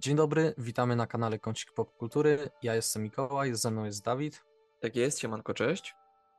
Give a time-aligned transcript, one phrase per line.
[0.00, 2.50] Dzień dobry, witamy na kanale Kącik Popkultury.
[2.62, 4.44] Ja jestem Mikołaj, ze mną jest Dawid.
[4.80, 5.94] Tak jest, siemanko, cześć.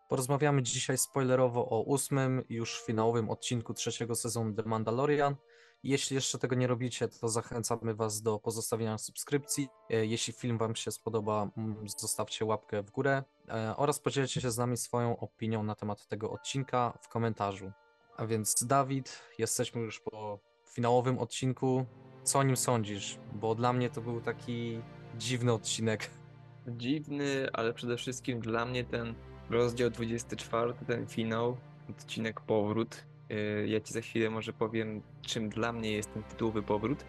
[0.09, 5.35] Porozmawiamy dzisiaj spoilerowo o ósmym, już finałowym odcinku trzeciego sezonu The Mandalorian.
[5.83, 9.69] Jeśli jeszcze tego nie robicie, to zachęcamy Was do pozostawienia subskrypcji.
[9.89, 14.51] E, Jeśli film Wam się spodoba, mm, zostawcie łapkę w górę e, oraz podzielcie się
[14.51, 17.71] z nami swoją opinią na temat tego odcinka w komentarzu.
[18.17, 20.39] A więc Dawid, jesteśmy już po
[20.73, 21.85] finałowym odcinku.
[22.23, 23.17] Co o nim sądzisz?
[23.33, 24.79] Bo dla mnie to był taki
[25.17, 26.09] dziwny odcinek.
[26.67, 29.13] Dziwny, ale przede wszystkim dla mnie ten
[29.49, 31.57] rozdział 24, ten finał,
[31.89, 33.03] odcinek powrót.
[33.29, 37.05] Yy, Ja ci za chwilę może powiem, czym dla mnie jest ten tytułowy powrót,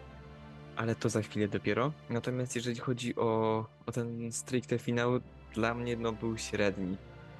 [0.75, 1.91] ale to za chwilę dopiero.
[2.09, 5.11] Natomiast jeżeli chodzi o, o ten stricte finał,
[5.53, 6.97] dla mnie no był średni.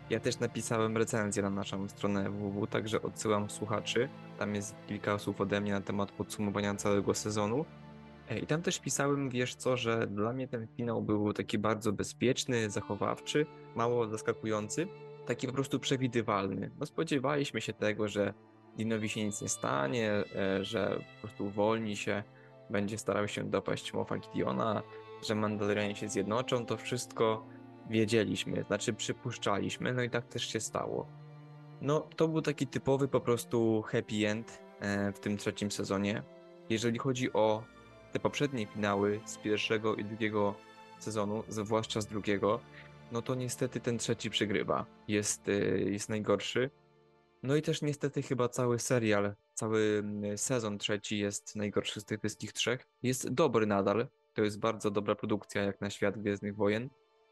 [0.09, 4.09] Ja też napisałem recenzję na naszą stronę www, także odsyłam słuchaczy.
[4.44, 7.66] Tam jest kilka słów ode mnie na temat podsumowania całego sezonu.
[8.30, 11.94] E, I tam też pisałem, wiesz co, że dla mnie ten finał był taki bardzo
[11.94, 14.88] bezpieczny, zachowawczy, mało zaskakujący,
[15.25, 16.72] taki po prostu przewidywalny.
[16.80, 18.33] No spodziewaliśmy się tego, że
[18.77, 22.23] Dinowi się nic nie stanie, e, że po prostu uwolni się,
[22.69, 24.83] będzie starał się dopaść Moffa Gideona,
[25.28, 27.45] że Mandalorianie się zjednoczą, to wszystko
[27.89, 31.22] wiedzieliśmy, znaczy przypuszczaliśmy, no i tak też się stało.
[31.84, 36.23] No, to był taki typowy po prostu happy end e, w tym trzecim sezonie.
[36.70, 37.64] Jeżeli chodzi o
[38.12, 40.56] te poprzednie finały z pierwszego i drugiego
[41.00, 42.59] sezonu, zwłaszcza z drugiego,
[43.12, 44.86] no to niestety ten trzeci przegrywa.
[45.08, 46.70] Jest, y, jest najgorszy.
[47.44, 50.03] No i też niestety chyba cały serial, cały
[50.36, 52.88] sezon trzeci jest najgorszy z tych wszystkich trzech.
[53.03, 54.08] Jest dobry nadal.
[54.34, 56.90] To jest bardzo dobra produkcja jak na świat Gwiezdnych Wojen.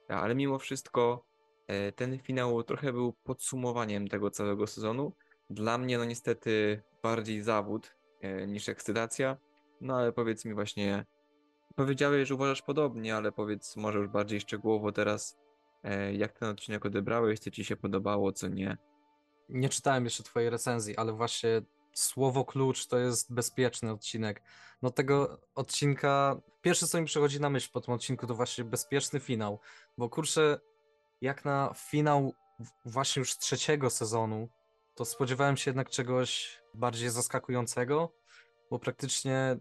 [0.08, 1.31] Ale mimo wszystko e,
[1.96, 5.14] ten finał trochę był podsumowaniem tego całego sezonu.
[5.50, 9.38] Dla mnie no niestety bardziej zawód e, niż ekscytacja.
[9.82, 11.06] No ale powiedz mi właśnie,
[11.76, 15.38] powiedziałeś, że uważasz podobnie, ale powiedz może już bardziej szczegółowo teraz,
[15.84, 18.78] e, jak ten odcinek odebrałeś, co ci się podobało, co nie.
[19.50, 21.62] Nie czytałem jeszcze twojej recenzji, ale właśnie
[21.94, 24.44] słowo klucz to jest bezpieczny odcinek.
[24.82, 29.20] No tego odcinka, pierwsze co mi przychodzi na myśl po tym odcinku to właśnie bezpieczny
[29.20, 29.60] finał,
[29.98, 30.60] bo kurczę,
[31.22, 32.34] jak na finał
[32.86, 34.50] właśnie już trzeciego sezonu,
[34.96, 38.14] to spodziewałem się jednak czegoś bardziej zaskakującego,
[38.72, 39.58] bo praktycznie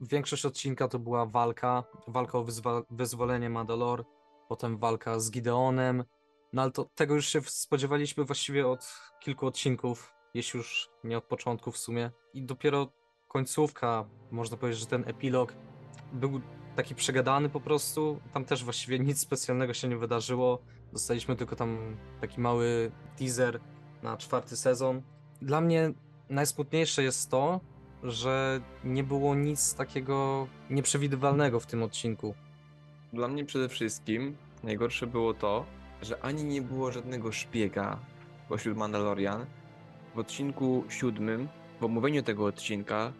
[0.00, 4.04] większość odcinka to była walka, walka o wyzwa- wyzwolenie Mandalor,
[4.48, 6.04] potem walka z Gideonem,
[6.52, 11.24] no ale to, tego już się spodziewaliśmy właściwie od kilku odcinków, jeśli już nie od
[11.24, 12.10] początku w sumie.
[12.34, 12.92] I dopiero
[13.28, 15.54] końcówka, można powiedzieć, że ten epilog
[16.12, 16.40] był
[16.76, 18.20] taki przegadany po prostu.
[18.32, 20.58] Tam też właściwie nic specjalnego się nie wydarzyło.
[20.92, 23.60] Dostaliśmy tylko tam taki mały teaser
[24.02, 25.02] na czwarty sezon.
[25.42, 25.92] Dla mnie
[26.28, 27.60] najsmutniejsze jest to,
[28.02, 32.34] że nie było nic takiego nieprzewidywalnego w tym odcinku.
[33.12, 35.66] Dla mnie przede wszystkim najgorsze było to,
[36.02, 37.98] że ani nie było żadnego szpiega
[38.48, 39.46] pośród Mandalorian.
[40.14, 41.48] W odcinku siódmym,
[41.80, 43.12] w omówieniu tego odcinka,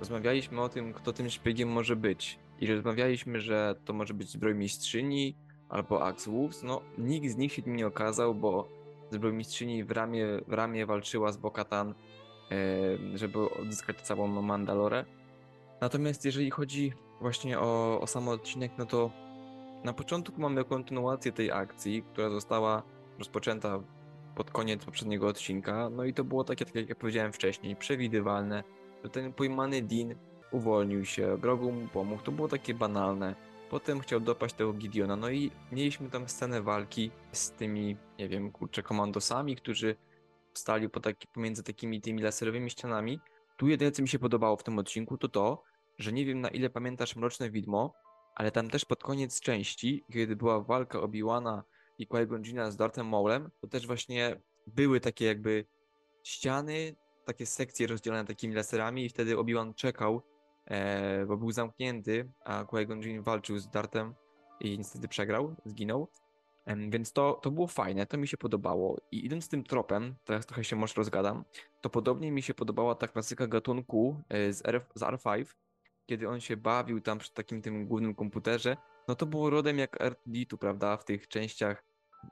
[0.00, 2.38] rozmawialiśmy o tym, kto tym szpiegiem może być.
[2.64, 5.36] I rozmawialiśmy, że to może być zbrojmistrzyni
[5.68, 6.62] albo Axe Wolves.
[6.62, 8.68] No, nikt z nich się tym nie okazał, bo
[9.10, 11.94] zbrojmistrzyni w ramię, w ramię walczyła z Bokatan,
[13.14, 15.04] żeby odzyskać całą Mandalorę.
[15.80, 19.10] Natomiast jeżeli chodzi właśnie o, o sam odcinek, no to
[19.84, 22.82] na początku mamy kontynuację tej akcji, która została
[23.18, 23.80] rozpoczęta
[24.34, 25.90] pod koniec poprzedniego odcinka.
[25.90, 28.64] No i to było takie, tak jak ja powiedziałem wcześniej, przewidywalne,
[29.04, 30.14] że ten pojmany Dean
[30.54, 33.34] uwolnił się, Grogu mu pomógł, to było takie banalne.
[33.70, 38.52] Potem chciał dopaść tego Gideona, no i mieliśmy tam scenę walki z tymi, nie wiem,
[38.52, 39.96] kurczę, komandosami, którzy
[40.54, 43.20] stali po taki, pomiędzy takimi tymi laserowymi ścianami.
[43.56, 45.62] Tu jedyne, co mi się podobało w tym odcinku, to to,
[45.98, 47.94] że nie wiem na ile pamiętasz Mroczne Widmo,
[48.34, 51.62] ale tam też pod koniec części, kiedy była walka Obi-Wana
[51.98, 52.06] i
[52.44, 55.64] Jinna z Darthem Maulem, to też właśnie były takie jakby
[56.24, 60.22] ściany, takie sekcje rozdzielone takimi laserami i wtedy Obi-Wan czekał,
[60.66, 64.14] e, bo był zamknięty, a Qui-Gon Jinn walczył z Darthem
[64.60, 66.08] i niestety przegrał, zginął.
[66.66, 69.00] Em, Więc to, to było fajne, to mi się podobało.
[69.12, 71.44] I idąc tym tropem, teraz trochę się może rozgadam,
[71.80, 75.54] to podobnie mi się podobała ta klasyka gatunku e, z, R, z R5,
[76.06, 78.76] kiedy on się bawił tam przy takim tym głównym komputerze,
[79.08, 81.84] no to było rodem jak R2D2, prawda, w tych częściach,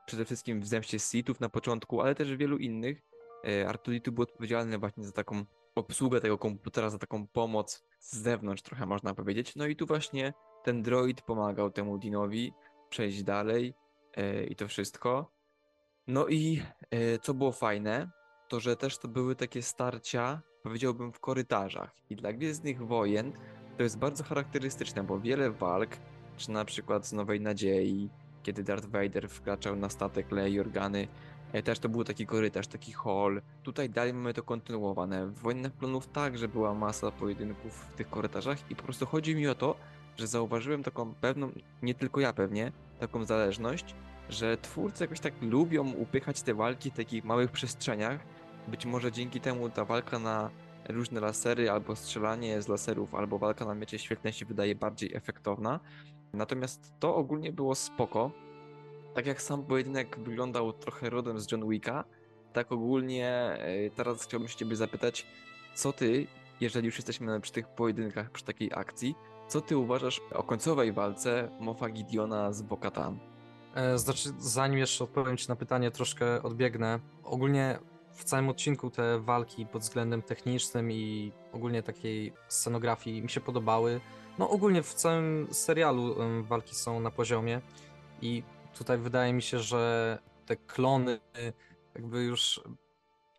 [0.07, 3.03] przede wszystkim w Zemście Sithów na początku, ale też w wielu innych.
[3.45, 8.63] E, R2D2 był odpowiedzialny właśnie za taką obsługę tego komputera, za taką pomoc z zewnątrz
[8.63, 9.57] trochę można powiedzieć.
[9.57, 10.33] No i tu właśnie
[10.65, 12.53] ten droid pomagał temu Dinowi
[12.91, 13.75] przejść dalej
[14.17, 15.33] e, i to wszystko.
[16.07, 18.11] No i e, co było fajne,
[18.49, 21.97] to że też to były takie starcia, powiedziałbym, w korytarzach.
[22.11, 23.33] I dla Gwiezdnych Wojen
[23.77, 25.97] to jest bardzo charakterystyczne, bo wiele walk,
[26.37, 28.11] czy na przykład z Nowej Nadziei,
[28.43, 31.09] kiedy Darth Vader wkraczał na statek Leia Organy,
[31.63, 33.43] też to był taki korytarz, taki hall.
[33.63, 35.27] Tutaj dalej mamy to kontynuowane.
[35.27, 39.49] W Wojnach Klonów także była masa pojedynków w tych korytarzach i po prostu chodzi mi
[39.49, 39.77] o to,
[40.17, 41.51] że zauważyłem taką pewną,
[41.83, 43.95] nie tylko ja pewnie, taką zależność,
[44.29, 48.21] że twórcy jakoś tak lubią upychać te walki w takich małych przestrzeniach.
[48.69, 50.51] Być może dzięki temu ta walka na
[50.89, 55.81] różne lasery, albo strzelanie z laserów, albo walka na miecze świetlne się wydaje bardziej efektowna.
[56.33, 58.31] Natomiast to ogólnie było spoko.
[59.15, 62.05] Tak jak sam pojedynek wyglądał trochę rodem z John Wicka,
[62.53, 65.27] tak ogólnie e, teraz chciałbym się ciebie zapytać,
[65.75, 66.27] co ty,
[66.61, 69.15] jeżeli już jesteśmy przy tych pojedynkach, przy takiej akcji,
[69.49, 73.19] co ty uważasz o końcowej walce Mofa Gideona z Bokatan?
[73.75, 77.01] E, Znaczy, zanim jeszcze odpowiem Ci na pytanie, troszkę odbiegnę.
[77.25, 77.79] Ogólnie
[78.13, 84.01] w całym odcinku te walki pod względem technicznym i ogólnie takiej scenografii mi się podobały.
[84.39, 87.61] No ogólnie w całym serialu walki są na poziomie
[88.23, 88.43] i
[88.79, 91.53] tutaj wydaje mi się, że te klony y,
[91.95, 92.61] jakby już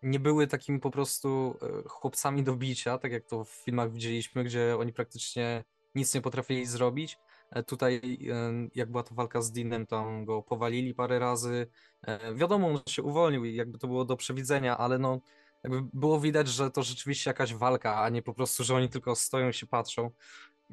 [0.03, 4.43] nie były takimi po prostu e, chłopcami do bicia, tak jak to w filmach widzieliśmy,
[4.43, 5.63] gdzie oni praktycznie
[5.95, 7.17] nic nie potrafili zrobić.
[7.51, 8.01] E, Tutaj,
[8.31, 11.67] e, jak była ta walka z Dinem, tam go powalili parę razy.
[12.01, 15.19] E, Wiadomo, on się uwolnił i jakby to było do przewidzenia, ale no,
[15.63, 19.15] jakby było widać, że to rzeczywiście jakaś walka, a nie po prostu, że oni tylko
[19.15, 20.11] stoją i się patrzą.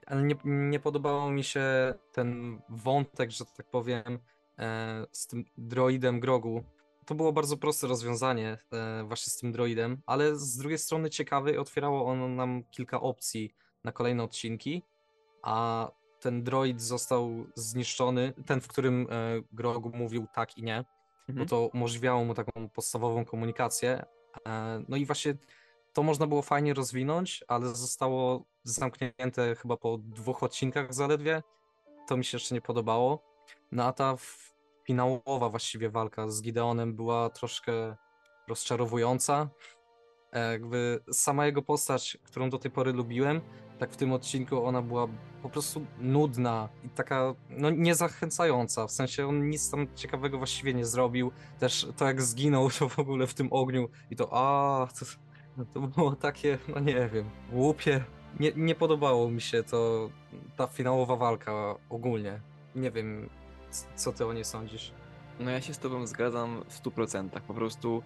[0.07, 4.19] Ale nie, nie podobało mi się ten wątek, że tak powiem,
[5.12, 6.65] z tym droidem Grogu.
[7.07, 11.61] To było bardzo proste rozwiązanie e, właśnie z tym droidem, ale z drugiej strony ciekawy,
[11.61, 13.55] otwierało ono nam kilka opcji
[13.85, 14.83] na kolejne odcinki,
[15.43, 15.89] a
[16.21, 20.85] ten droid został zniszczony, ten, w którym e, Grogu mówił tak i nie,
[21.29, 21.49] bo Mhm.
[21.49, 24.05] to umożliwiało mu taką podstawową komunikację.
[24.47, 25.35] E, No i właśnie
[25.93, 31.43] to można było fajnie rozwinąć, ale zostało zamknięte chyba po dwóch odcinkach zaledwie.
[32.09, 33.23] To mi się jeszcze nie podobało.
[33.73, 34.17] No a ta
[34.91, 37.97] finałowa właściwie walka z Gideonem była troszkę
[38.49, 39.49] rozczarowująca.
[40.33, 43.41] E, Jakby sama jego postać, którą do tej pory lubiłem,
[43.79, 45.09] tak w tym odcinku ona była
[45.43, 48.87] po prostu nudna i taka no niezachęcająca.
[48.87, 51.33] W sensie on nic tam ciekawego właściwie nie zrobił.
[51.59, 55.81] Też to jak zginął to w ogóle w tym ogniu i to a to, to
[55.81, 58.05] było takie, no nie wiem, głupie.
[58.41, 60.11] Nie, nie podobało mi się to
[60.57, 62.41] ta finałowa walka ogólnie.
[62.75, 63.31] Nie wiem,
[63.97, 64.93] co ty o niej sądzisz.
[65.41, 67.29] No ja się z tobą zgadzam w 100%.
[67.29, 68.03] Po prostu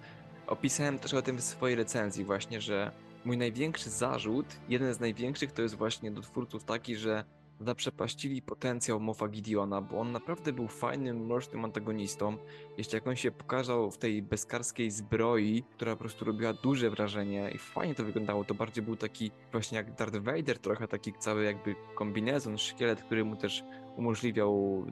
[0.47, 2.93] opisałem też o tym w swojej recenzji właśnie, że
[3.25, 7.25] mój największy zarzut, jeden z największych, to jest właśnie do twórców taki, że
[7.61, 12.37] zaprzepaścili potencjał Mofa Gideona, bo on naprawdę był fajnym, mrocznym antagonistą.
[12.79, 17.51] Jeszcze jak on się pokazał w tej bezkarskiej zbroi, która po prostu robiła duże wrażenie
[17.55, 21.45] i fajnie to wyglądało, to bardziej był taki właśnie jak Darth Vader, trochę taki cały
[21.45, 23.65] jakby kombinezon, szkielet, który mu też
[23.97, 24.85] umożliwiał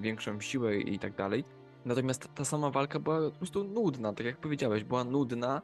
[0.00, 1.44] większą siłę i tak dalej.
[1.84, 5.62] Natomiast ta, sama walka była po prostu nudna, tak jak powiedziałeś, była nudna.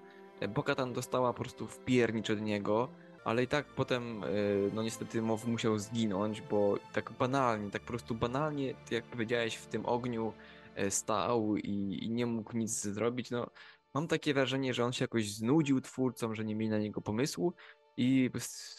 [0.49, 2.89] Bokatan dostała po prostu w piernicz od niego,
[3.25, 4.27] ale i tak potem, e,
[4.75, 9.55] no niestety Mow musiał zginąć, bo tak banalnie, tak po prostu banalnie, tak jak powiedziałeś,
[9.55, 10.33] w tym ogniu
[10.75, 13.31] e, stał i, i nie mógł nic zrobić.
[13.31, 13.51] No,
[13.95, 17.55] mam takie wrażenie, że on się jakoś znudził twórcom, że nie mieli na niego pomysłu
[17.97, 18.31] i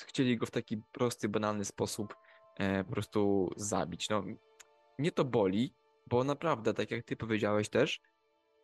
[0.07, 2.15] chcieli go w taki prosty, banalny sposób
[2.57, 4.09] e, po prostu zabić.
[4.09, 4.23] No,
[5.01, 5.73] mnie to boli,
[6.07, 8.01] bo naprawdę, tak jak ty powiedziałeś też,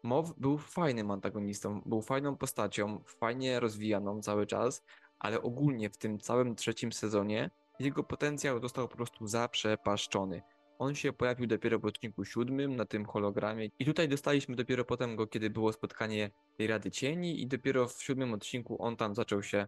[0.03, 4.83] Mow był fajnym antagonistą, był fajną postacią, fajnie rozwijaną cały czas,
[5.19, 10.41] ale ogólnie w tym całym trzecim sezonie jego potencjał został po prostu zaprzepaszczony.
[10.79, 15.15] On się pojawił dopiero w odcinku siódmym na tym hologramie i tutaj dostaliśmy dopiero potem
[15.15, 19.43] go, kiedy było spotkanie tej Rady Cieni i dopiero w siódmym odcinku on tam zaczął
[19.43, 19.67] się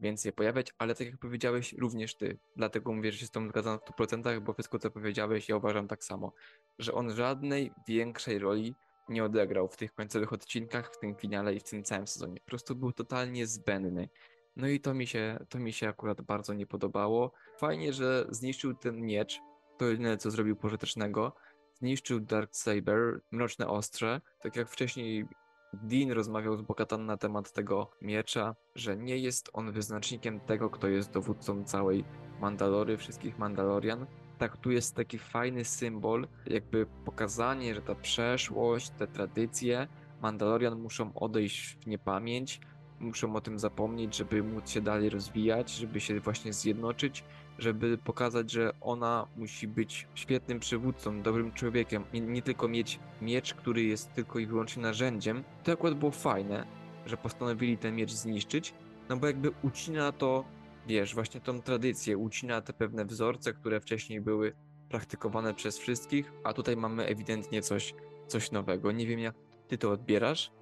[0.00, 3.78] więcej pojawiać, ale tak jak powiedziałeś również ty, dlatego mówię, że się z tą zgadzam
[3.78, 6.32] w 100%, bo wszystko co powiedziałeś ja uważam tak samo,
[6.78, 8.74] że on żadnej większej roli
[9.08, 12.40] nie odegrał w tych końcowych odcinkach, w tym finale i w tym całym sezonie.
[12.40, 14.08] Po prostu był totalnie zbędny.
[14.56, 17.32] No i to mi się, to mi się akurat bardzo nie podobało.
[17.58, 19.40] Fajnie, że zniszczył ten miecz,
[19.78, 21.32] to jedyne co zrobił pożytecznego.
[21.74, 25.26] Zniszczył Darksaber, mroczne ostrze, tak jak wcześniej
[25.72, 30.88] Dean rozmawiał z Bokatan na temat tego miecza, że nie jest on wyznacznikiem tego, kto
[30.88, 32.04] jest dowódcą całej
[32.40, 34.06] Mandalory, wszystkich Mandalorian.
[34.38, 39.88] Tak, tu jest taki fajny symbol, jakby pokazanie, że ta przeszłość, te tradycje
[40.22, 42.60] Mandalorian muszą odejść w niepamięć,
[43.00, 47.24] muszą o tym zapomnieć, żeby móc się dalej rozwijać, żeby się właśnie zjednoczyć,
[47.60, 53.54] żeby pokazać, że ona musi być świetnym przywódcą, dobrym człowiekiem, nie, nie tylko mieć miecz,
[53.54, 55.44] który jest tylko i wyłącznie narzędziem.
[55.64, 56.66] To akurat było fajne,
[57.06, 58.74] że postanowili ten miecz zniszczyć,
[59.08, 60.44] no bo jakby ucina to
[60.86, 64.52] wiesz, właśnie tą tradycję, ucina te pewne wzorce, które wcześniej były
[64.88, 67.94] praktykowane przez wszystkich, a tutaj mamy ewidentnie coś,
[68.26, 68.92] coś nowego.
[68.92, 69.34] Nie wiem, jak
[69.68, 70.52] ty to odbierasz,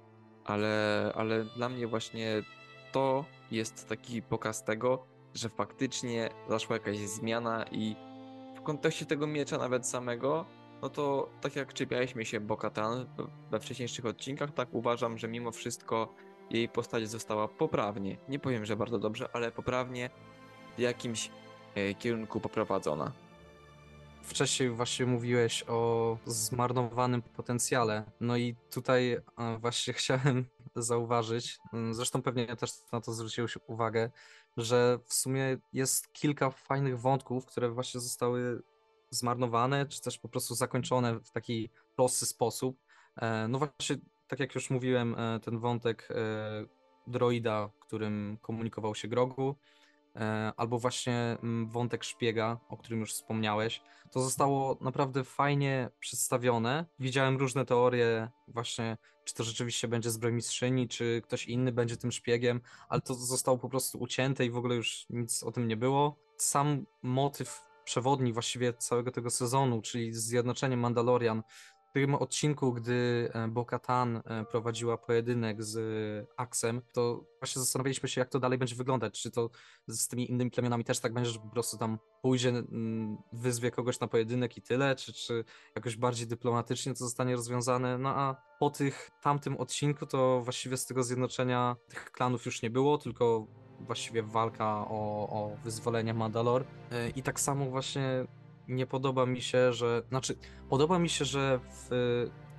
[0.45, 2.43] ale, ale dla mnie właśnie
[2.91, 7.95] to jest taki pokaz tego, że faktycznie zaszła jakaś zmiana i
[8.55, 10.45] w kontekście tego miecza nawet samego,
[10.81, 13.05] no to tak jak czepialiśmy się Bokatan
[13.51, 16.13] we wcześniejszych odcinkach, tak uważam, że mimo wszystko
[16.49, 20.09] jej postać została poprawnie, nie powiem, że bardzo dobrze, ale poprawnie
[20.77, 21.31] w jakimś
[21.75, 23.11] e, kierunku poprowadzona.
[24.23, 28.03] Wcześniej właśnie mówiłeś o zmarnowanym potencjale.
[28.19, 29.21] No i tutaj e,
[29.59, 30.45] właśnie chciałem
[30.75, 34.09] zauważyć, mm, zresztą pewnie też na to zwróciłeś uwagę,
[34.57, 38.61] że w sumie jest kilka fajnych wątków, które właśnie zostały
[39.09, 42.77] zmarnowane, czy też po prostu zakończone w taki prosty sposób.
[43.15, 43.97] E, no właśnie,
[44.27, 46.07] tak jak już mówiłem, e, ten wątek
[47.07, 49.78] droida, którym komunikował się Grogu, E,
[50.57, 53.81] albo właśnie mm, wątek szpiega, o którym już wspomniałeś.
[54.11, 56.85] To zostało naprawdę fajnie przedstawione.
[56.99, 62.61] Widziałem różne teorie, właśnie, czy to rzeczywiście będzie zbrojmistrzyni, czy ktoś inny będzie tym szpiegiem,
[62.89, 66.15] ale to zostało po prostu ucięte i w ogóle już nic o tym nie było.
[66.37, 71.43] Sam motyw przewodni właściwie całego tego sezonu, czyli zjednoczenie Mandalorian
[72.05, 75.77] tym odcinku, gdy e, Bo-Katan e, prowadziła pojedynek z
[76.37, 79.21] Axem, to właśnie zastanawialiśmy się, jak to dalej będzie wyglądać.
[79.21, 79.49] Czy to
[79.87, 82.53] z tymi innymi plemionami też tak będzie, że po prostu tam pójdzie,
[83.33, 85.43] wyzwie kogoś na pojedynek i tyle, czy, czy
[85.75, 87.97] jakoś bardziej dyplomatycznie to zostanie rozwiązane.
[87.97, 92.69] No a po tych tamtym odcinku to właściwie z tego zjednoczenia tych klanów już nie
[92.69, 93.47] było, tylko
[93.79, 96.65] właściwie walka o, o wyzwolenie Mandalor.
[96.91, 98.25] E, I tak samo właśnie
[98.69, 100.03] nie podoba mi się, że.
[100.09, 100.35] Znaczy,
[100.69, 101.89] podoba mi się, że w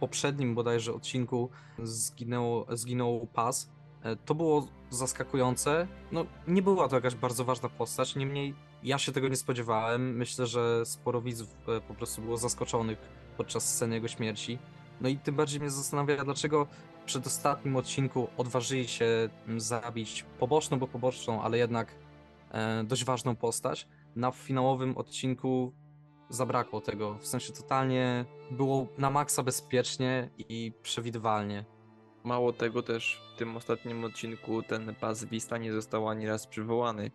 [0.00, 1.50] poprzednim bodajże odcinku
[1.83, 3.71] zginęło, zginął Pas.
[4.02, 5.87] E, to było zaskakujące.
[6.12, 10.17] No, nie była to jakaś bardzo ważna postać, niemniej ja się tego nie spodziewałem.
[10.17, 12.99] Myślę, że sporo widzów e, po prostu było zaskoczonych
[13.37, 14.59] podczas sceny jego śmierci.
[15.00, 16.67] No i tym bardziej mnie zastanawia, dlaczego
[17.02, 21.95] w przedostatnim odcinku odważyli się zabić poboczną, bo poboczną, ale jednak
[22.50, 23.88] e, dość ważną postać.
[24.17, 25.73] Na finałowym odcinku
[26.30, 27.18] zabrakło tego.
[27.18, 31.64] W sensie totalnie było na maksa bezpiecznie i przewidywalnie.
[32.25, 37.10] Mało tego też w tym ostatnim odcinku ten pas Vista nie został ani raz przywołany.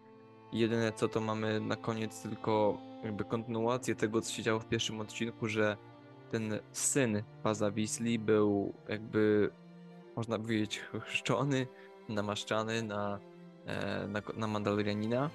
[0.54, 5.00] Jedyne co to mamy na koniec tylko jakby kontynuację tego, co się działo w pierwszym
[5.00, 5.78] odcinku, że
[6.32, 9.50] ten syn Paza Wisli był jakby,
[10.16, 11.68] można powiedzieć, chrzczony,
[12.10, 13.20] namaszczany na,
[13.66, 15.30] e, na, na Mandalorianina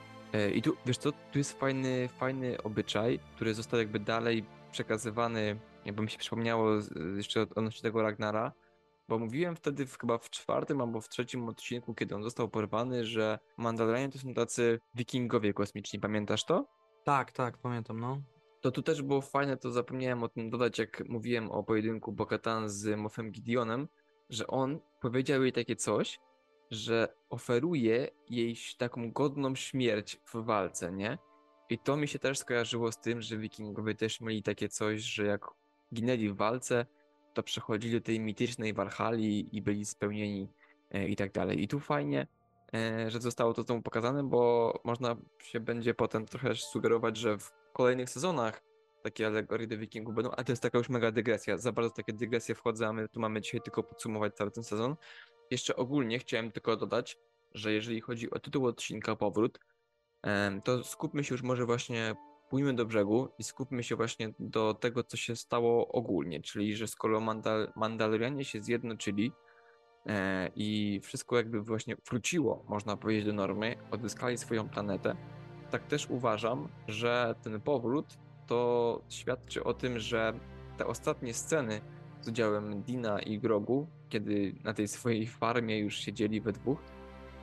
[0.55, 6.03] I tu, wiesz co, tu jest fajny, fajny obyczaj, który został jakby dalej przekazywany, jakby
[6.03, 6.71] mi się przypomniało
[7.17, 8.53] jeszcze odnośnie tego Ragnara,
[9.09, 13.05] bo mówiłem wtedy w, chyba w czwartym albo w trzecim odcinku, kiedy on został porwany,
[13.05, 16.67] że Mandalorianie to są tacy wikingowie kosmiczni, pamiętasz to?
[17.05, 18.23] Tak, tak, pamiętam, no.
[18.61, 22.69] To tu też było fajne, to zapomniałem o tym dodać, jak mówiłem o pojedynku Bokatan
[22.69, 23.89] z Mofem Gideonem,
[24.31, 26.21] że on powiedział jej takie coś,
[26.71, 31.19] że oferuje jej taką godną śmierć w walce, nie?
[31.71, 35.25] I to mi się też skojarzyło z tym, że wikingowie też mieli takie coś, że
[35.27, 35.47] jak
[35.95, 36.87] ginęli w walce,
[37.35, 40.49] to przechodzili do tej mitycznej Warhali i byli spełnieni
[40.91, 41.63] e, i tak dalej.
[41.63, 42.27] I tu fajnie,
[42.75, 47.53] e, że zostało to znowu pokazane, bo można się będzie potem trochę sugerować, że w
[47.73, 48.63] kolejnych sezonach
[49.03, 51.59] takie alegorie do wikingów będą, ale to jest taka już mega dygresja.
[51.59, 54.97] Za bardzo takie dygresje wchodzę, a my tu mamy dzisiaj tylko podsumować cały ten sezon.
[55.51, 57.19] Jeszcze ogólnie chciałem tylko dodać,
[57.55, 59.59] że jeżeli chodzi o tytuł odcinka Powrót,
[60.65, 62.15] to skupmy się już może właśnie,
[62.51, 66.87] pójmy do brzegu i skupmy się właśnie do tego, co się stało ogólnie, czyli że
[66.87, 69.33] skoro Mandal Mandalorianie się zjednoczyli
[70.07, 75.17] e, i wszystko jakby właśnie wróciło, można powiedzieć, do normy, odzyskali swoją planetę,
[75.71, 80.33] tak też uważam, że ten powrót to świadczy o tym, że
[80.77, 81.81] te ostatnie sceny
[82.23, 86.79] z udziałem Dina i Grogu kiedy na tej swojej farmie już siedzieli we dwóch,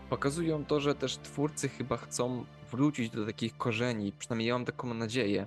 [0.10, 4.94] pokazują to, że też twórcy chyba chcą wrócić do takich korzeni, przynajmniej ja mam taką
[4.94, 5.46] nadzieję,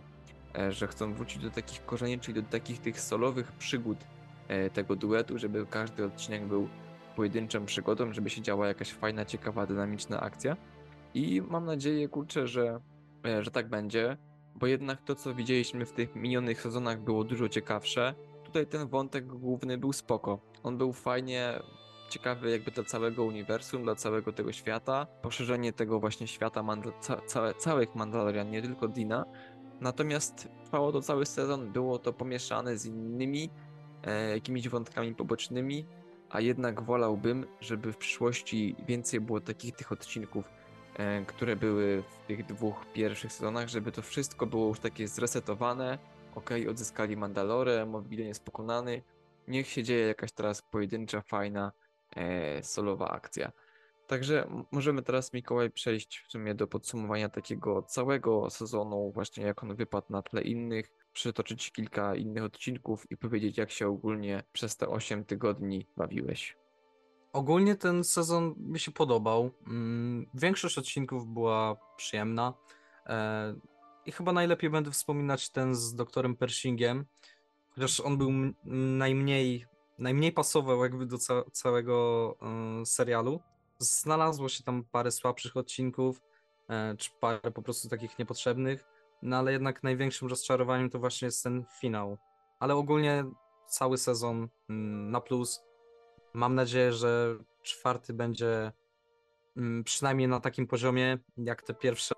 [0.58, 3.98] e, że chcą wrócić do takich korzeni, czyli do takich tych solowych przygód
[4.48, 6.68] e, tego duetu, żeby każdy odcinek był
[7.16, 10.56] pojedynczą przygodą, żeby się działa jakaś fajna, ciekawa, dynamiczna akcja.
[11.14, 12.80] I mam nadzieję, kurczę, że,
[13.26, 14.16] e, że tak będzie,
[14.54, 18.14] bo jednak to, co widzieliśmy w tych minionych sezonach było dużo ciekawsze.
[18.50, 20.38] Tutaj ten wątek główny był spoko.
[20.62, 21.62] On był fajnie
[22.08, 27.20] ciekawy jakby dla całego uniwersum, dla całego tego świata, poszerzenie tego właśnie świata Mandal ca
[27.26, 29.24] całe, całych Mandalorian, nie tylko Dina.
[29.80, 33.50] Natomiast trwało to cały sezon, było to pomieszane z innymi
[34.04, 35.86] e, jakimiś wątkami pobocznymi,
[36.30, 40.50] a jednak wolałbym, żeby w przyszłości więcej było takich tych odcinków
[40.98, 45.98] e, które były w tych dwóch pierwszych sezonach, żeby to wszystko było już takie zresetowane.
[46.34, 49.02] Okej, odzyskali Mandalorę, Mobilien jest pokonany.
[49.48, 51.72] Niech się dzieje jakaś teraz pojedyncza, fajna,
[52.16, 53.52] e, solowa akcja.
[54.06, 59.76] Także możemy teraz, Mikołaj, przejść w sumie do podsumowania takiego całego sezonu, właśnie jak on
[59.76, 64.88] wypadł na tle innych, przytoczyć kilka innych odcinków i powiedzieć, jak się ogólnie przez te
[64.88, 66.56] 8 tygodni bawiłeś.
[67.32, 69.50] Ogólnie ten sezon mi się podobał.
[69.66, 72.54] Mm, Większość odcinków była przyjemna.
[74.06, 77.04] I chyba najlepiej będę wspominać ten z doktorem Pershingiem,
[77.74, 78.30] chociaż on był
[78.64, 79.66] najmniej,
[79.98, 83.40] najmniej pasował jakby do ca całego e, serialu.
[83.78, 86.20] Znalazło się tam parę słabszych odcinków,
[86.68, 88.84] e, czy parę po prostu takich niepotrzebnych,
[89.22, 92.18] no ale jednak największym rozczarowaniem to właśnie jest ten finał.
[92.60, 93.24] Ale ogólnie
[93.68, 95.62] cały sezon mm, na plus.
[96.34, 98.72] Mam nadzieję, że czwarty będzie
[99.56, 102.14] mm, przynajmniej na takim poziomie jak te pierwsze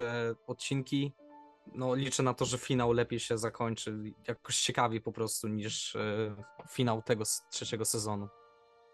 [0.47, 1.13] odcinki.
[1.75, 6.37] No, liczę na to, że finał lepiej się zakończy, jakoś ciekawiej po prostu niż e,
[6.71, 8.29] finał tego trzeciego sezonu.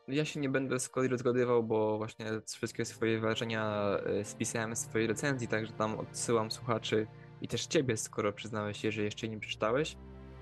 [0.08, 4.78] Ja się nie będę z kolei rozgadywał, bo właśnie wszystkie swoje wrażenia e, spisałem w
[4.78, 7.06] swojej recenzji, także tam odsyłam słuchaczy
[7.42, 9.96] i też ciebie, skoro przyznałeś się, że jeszcze nie przeczytałeś.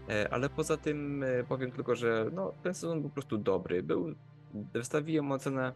[0.08, 3.82] E, Ale poza tym e, powiem tylko, że no, ten sezon był po prostu dobry.
[3.82, 4.14] Był,
[4.54, 5.72] wystawiłem ocenę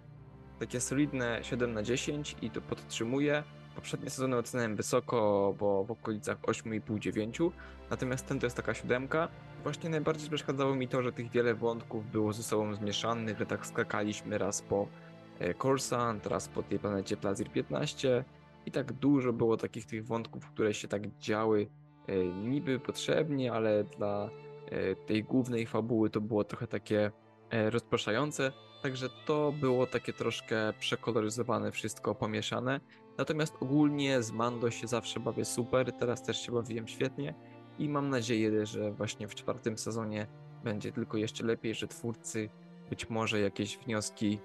[0.61, 3.45] takie solidne 7 na 10 i to podtrzymuję.
[3.80, 7.50] Poprzednie sezony oceniałem wysoko, bo w okolicach 8,5-9,
[7.90, 9.28] natomiast ten to jest taka siódemka.
[9.62, 13.66] Właśnie najbardziej przeszkadzało mi to, że tych wiele wątków było ze sobą zmieszanych, że tak
[13.66, 14.88] skakaliśmy raz po
[15.38, 18.25] e, Coruscant, raz po tej planecie Plazir 15
[18.66, 21.68] i tak dużo było takich tych wątków, które się tak działy
[22.06, 24.30] e, niby potrzebnie, ale dla
[24.70, 27.10] e, tej głównej fabuły to było trochę takie
[27.70, 32.80] rozpraszające, także to było takie troszkę przekoloryzowane wszystko, pomieszane.
[33.21, 37.35] Natomiast ogólnie z Mando się zawsze bawię super, teraz też się bawiłem świetnie
[37.78, 40.26] i mam nadzieję, że właśnie w czwartym sezonie
[40.65, 42.49] będzie tylko jeszcze lepiej, że twórcy
[42.91, 44.39] być może jakieś wnioski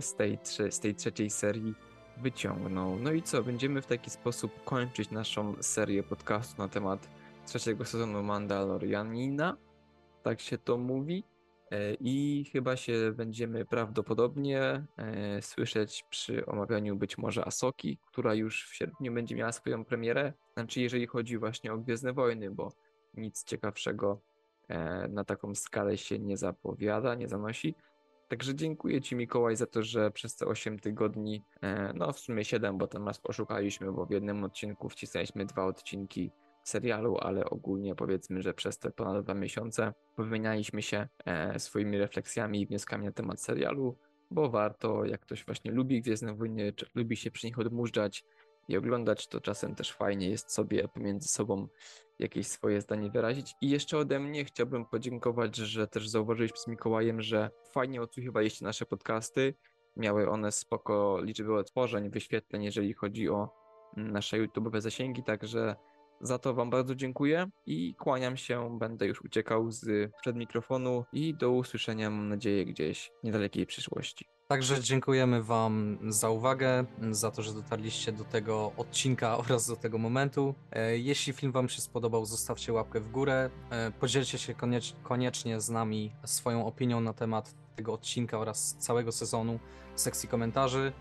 [0.00, 0.38] z tej,
[0.70, 1.74] z tej trzeciej serii
[2.16, 2.98] wyciągną.
[2.98, 7.08] No i co, będziemy w taki sposób kończyć naszą serię podcastu na temat
[7.46, 9.56] trzeciego sezonu Mandalorianina,
[10.22, 11.24] tak się to mówi.
[11.72, 14.60] E, I chyba się będziemy prawdopodobnie
[14.96, 20.32] e, słyszeć przy omawianiu być może Asoki, która już w sierpniu będzie miała swoją premierę.
[20.54, 22.72] Znaczy, jeżeli chodzi właśnie o Gwiezdne Wojny, bo
[23.14, 24.20] nic ciekawszego
[24.68, 27.74] e, na taką skalę się nie zapowiada, nie zanosi.
[28.28, 31.44] Także dziękuję Ci, Mikołaj, za to, że przez te 8 tygodni,
[31.94, 36.30] no w sumie 7, bo tam nas oszukaliśmy, bo w jednym odcinku wcisnęliśmy dwa odcinki
[36.64, 42.60] serialu, ale ogólnie powiedzmy, że przez te ponad dwa miesiące wymienialiśmy się e, swoimi refleksjami
[42.60, 43.96] i wnioskami na temat serialu,
[44.30, 48.24] bo warto, jak ktoś właśnie lubi Gwiezdne Wojny, lubi się przy nich odmurzać
[48.68, 51.68] i oglądać, to czasem też fajnie jest sobie pomiędzy sobą
[52.18, 53.54] jakieś swoje zdanie wyrazić.
[53.60, 58.86] I jeszcze ode mnie chciałbym podziękować, że też zauważyliśmy z Mikołajem, że fajnie odsłuchiwaliście nasze
[58.86, 59.54] podcasty.
[59.96, 63.48] Miały one spoko liczby odtworzeń, wyświetleń, jeżeli chodzi o
[63.96, 65.76] nasze YouTube'owe zasięgi, także
[66.22, 71.34] za to Wam bardzo dziękuję i kłaniam się, będę już uciekał z przed mikrofonu i
[71.34, 74.24] do usłyszenia, mam nadzieję, gdzieś w niedalekiej przyszłości.
[74.48, 79.98] Także dziękujemy Wam za uwagę, za to, że dotarliście do tego odcinka oraz do tego
[79.98, 80.54] momentu.
[80.72, 83.50] E, Jeśli film Wam się spodobał, zostawcie łapkę w górę.
[83.70, 89.12] E, Podzielcie się koniecz- koniecznie z nami swoją opinią na temat tego odcinka oraz całego
[89.12, 89.58] sezonu
[89.94, 90.92] w sekcji komentarzy.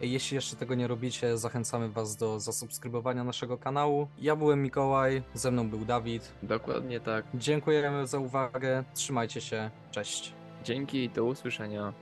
[0.00, 4.08] Jeśli jeszcze tego nie robicie, zachęcamy Was do zasubskrybowania naszego kanału.
[4.18, 6.32] Ja byłem Mikołaj, ze mną był Dawid.
[6.42, 7.24] Dokładnie tak.
[7.34, 10.32] Dziękujemy za uwagę, trzymajcie się, cześć.
[10.64, 11.92] Dzięki i do usłyszenia.